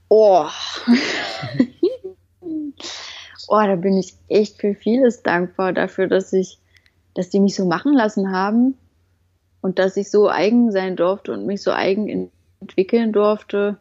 [0.08, 0.46] Oh.
[2.40, 6.58] oh, da bin ich echt für vieles dankbar dafür, dass ich,
[7.14, 8.74] dass die mich so machen lassen haben
[9.66, 13.78] und dass ich so eigen sein durfte und mich so eigen entwickeln durfte.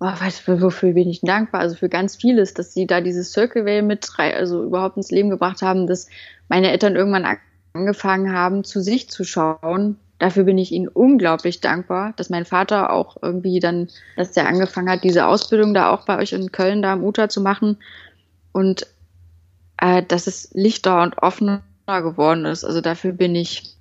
[0.00, 0.08] Oh,
[0.46, 1.60] du, wofür bin ich dankbar?
[1.60, 5.30] Also für ganz vieles, dass sie da dieses Circle Way mit also überhaupt ins Leben
[5.30, 6.08] gebracht haben, dass
[6.48, 7.36] meine Eltern irgendwann
[7.74, 9.98] angefangen haben, zu sich zu schauen.
[10.18, 13.86] Dafür bin ich ihnen unglaublich dankbar, dass mein Vater auch irgendwie dann,
[14.16, 17.28] dass der angefangen hat, diese Ausbildung da auch bei euch in Köln da am Uta
[17.28, 17.76] zu machen
[18.50, 18.88] und
[19.76, 22.64] äh, dass es lichter und offener geworden ist.
[22.64, 23.76] Also dafür bin ich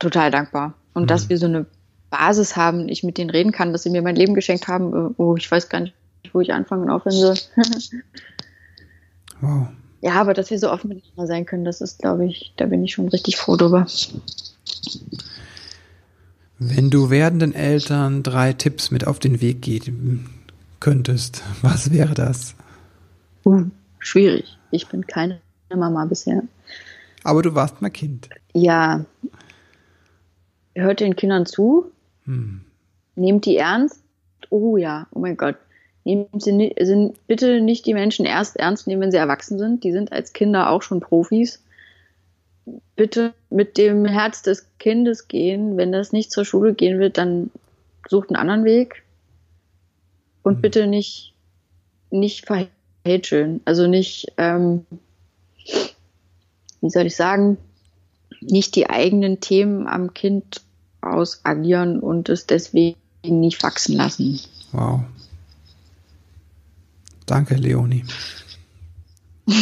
[0.00, 0.74] total dankbar.
[0.92, 1.06] Und mhm.
[1.06, 1.66] dass wir so eine
[2.10, 5.14] Basis haben, ich mit denen reden kann, dass sie mir mein Leben geschenkt haben.
[5.16, 5.94] Oh, ich weiß gar nicht,
[6.32, 7.36] wo ich anfangen und aufhören soll.
[9.40, 9.68] wow.
[10.02, 12.82] Ja, aber dass wir so offen miteinander sein können, das ist, glaube ich, da bin
[12.82, 13.86] ich schon richtig froh drüber.
[16.58, 20.30] Wenn du werdenden Eltern drei Tipps mit auf den Weg geben
[20.80, 22.54] könntest, was wäre das?
[23.44, 23.66] Uh,
[23.98, 24.58] schwierig.
[24.70, 25.40] Ich bin keine
[25.74, 26.42] Mama bisher.
[27.22, 28.28] Aber du warst mal Kind.
[28.54, 29.04] Ja.
[30.74, 31.92] Hört den Kindern zu,
[32.24, 32.62] hm.
[33.16, 34.02] Nehmt die ernst?
[34.50, 35.56] Oh ja, oh mein Gott.
[36.04, 39.84] Nehmt sie sind bitte nicht die Menschen erst ernst nehmen, wenn sie erwachsen sind.
[39.84, 41.62] Die sind als Kinder auch schon Profis.
[42.96, 45.76] Bitte mit dem Herz des Kindes gehen.
[45.76, 47.50] Wenn das nicht zur Schule gehen wird, dann
[48.08, 49.02] sucht einen anderen Weg.
[50.42, 50.62] Und hm.
[50.62, 51.34] bitte nicht,
[52.10, 53.60] nicht verhätscheln.
[53.64, 54.86] Also nicht, ähm,
[56.80, 57.58] wie soll ich sagen,
[58.40, 60.62] nicht die eigenen Themen am Kind
[61.00, 64.40] aus agieren und es deswegen nicht wachsen lassen.
[64.72, 65.02] Wow.
[67.26, 68.04] Danke, Leonie.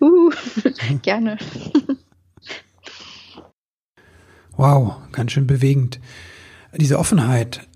[0.00, 0.30] uh,
[1.02, 1.38] gerne.
[4.56, 6.00] Wow, ganz schön bewegend.
[6.76, 7.66] Diese Offenheit.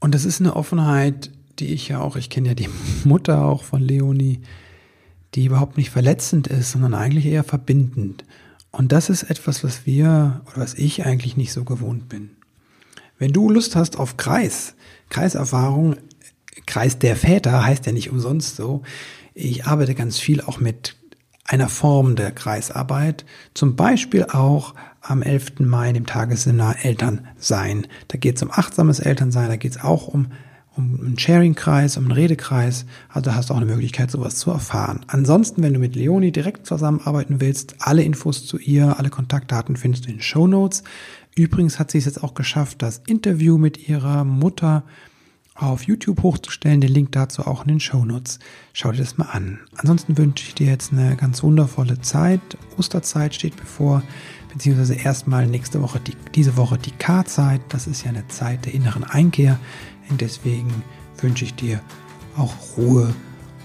[0.00, 2.68] Und das ist eine Offenheit, die ich ja auch, ich kenne ja die
[3.04, 4.40] Mutter auch von Leonie,
[5.34, 8.24] die überhaupt nicht verletzend ist, sondern eigentlich eher verbindend.
[8.72, 12.30] Und das ist etwas, was wir oder was ich eigentlich nicht so gewohnt bin.
[13.18, 14.74] Wenn du Lust hast auf Kreis,
[15.10, 15.96] Kreiserfahrung,
[16.66, 18.82] Kreis der Väter heißt ja nicht umsonst so.
[19.34, 20.96] Ich arbeite ganz viel auch mit
[21.44, 23.24] einer Form der Kreisarbeit,
[23.54, 25.60] zum Beispiel auch am 11.
[25.60, 27.86] Mai, dem Tagesseminar Elternsein.
[28.08, 30.28] Da geht es um achtsames Elternsein, da geht es auch um
[30.76, 32.86] um einen Sharing-Kreis, um einen Redekreis.
[33.08, 35.00] Also hast du auch eine Möglichkeit, sowas zu erfahren.
[35.06, 40.04] Ansonsten, wenn du mit Leonie direkt zusammenarbeiten willst, alle Infos zu ihr, alle Kontaktdaten findest
[40.04, 40.82] du in den Show Notes.
[41.34, 44.84] Übrigens hat sie es jetzt auch geschafft, das Interview mit ihrer Mutter
[45.54, 46.80] auf YouTube hochzustellen.
[46.80, 48.38] Den Link dazu auch in den Show Notes.
[48.72, 49.60] Schau dir das mal an.
[49.76, 52.40] Ansonsten wünsche ich dir jetzt eine ganz wundervolle Zeit.
[52.78, 54.02] Osterzeit steht bevor,
[54.52, 57.60] beziehungsweise erstmal nächste Woche, die, diese Woche die K-Zeit.
[57.68, 59.58] Das ist ja eine Zeit der inneren Einkehr.
[60.08, 60.82] Und deswegen
[61.18, 61.80] wünsche ich dir
[62.36, 63.14] auch Ruhe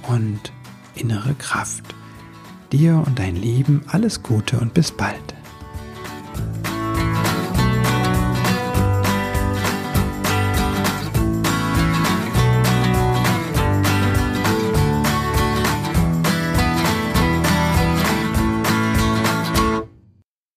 [0.08, 0.52] und
[0.96, 1.84] innere Kraft.
[2.72, 5.36] Dir und dein Leben alles Gute und bis bald.